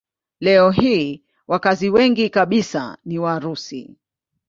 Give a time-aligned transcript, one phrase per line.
[0.39, 3.97] Leo hii wakazi wengi kabisa ni Warusi.